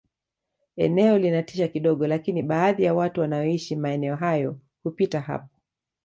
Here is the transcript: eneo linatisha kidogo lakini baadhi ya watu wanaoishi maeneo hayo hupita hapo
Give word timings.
eneo 0.75 1.17
linatisha 1.17 1.67
kidogo 1.67 2.07
lakini 2.07 2.43
baadhi 2.43 2.83
ya 2.83 2.93
watu 2.93 3.21
wanaoishi 3.21 3.75
maeneo 3.75 4.15
hayo 4.15 4.59
hupita 4.83 5.21
hapo 5.21 5.49